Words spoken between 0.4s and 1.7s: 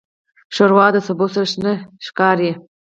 ښوروا د سبو سره